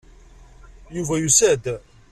[0.95, 1.65] Yuba yusa-d.